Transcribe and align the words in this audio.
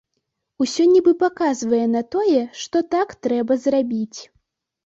Усё 0.63 0.83
нібы 0.93 1.11
паказвае 1.23 1.83
на 1.97 2.01
тое, 2.15 2.39
што 2.63 2.81
так 2.97 3.15
трэба 3.27 3.59
зрабіць. 3.67 4.19